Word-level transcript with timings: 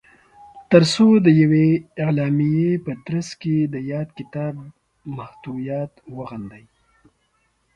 تر 0.71 0.83
څو 0.93 1.05
د 1.25 1.27
یوې 1.41 1.69
اعلامیې 2.05 2.71
په 2.85 2.91
ترځ 3.05 3.27
کې 3.41 3.55
د 3.73 3.75
یاد 3.91 4.07
کتاب 4.19 4.55
محتویات 5.17 5.91
وغندي 6.17 6.65